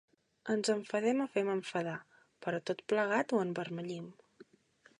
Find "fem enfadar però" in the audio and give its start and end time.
1.35-2.63